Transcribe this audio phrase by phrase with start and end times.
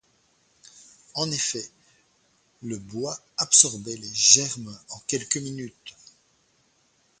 [1.13, 1.63] En effet,
[2.63, 5.95] le bois absorbait les germes en quelques minutes.